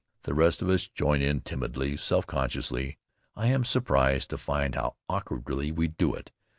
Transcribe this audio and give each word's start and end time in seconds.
The 0.23 0.33
rest 0.33 0.63
of 0.63 0.69
us 0.69 0.87
join 0.87 1.21
in 1.21 1.41
timidly, 1.41 1.95
self 1.95 2.25
consciously. 2.25 2.97
I 3.35 3.45
am 3.49 3.63
surprised 3.63 4.31
to 4.31 4.37
find 4.39 4.73
how 4.73 4.95
awkwardly 5.07 5.71
we 5.71 5.89
do 5.89 6.15
it. 6.15 6.31